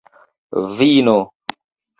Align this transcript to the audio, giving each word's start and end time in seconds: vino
vino 0.77 1.15